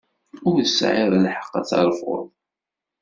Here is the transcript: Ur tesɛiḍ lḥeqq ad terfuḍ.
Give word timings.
Ur 0.49 0.57
tesɛiḍ 0.63 1.11
lḥeqq 1.25 1.53
ad 1.59 1.65
terfuḍ. 1.69 2.25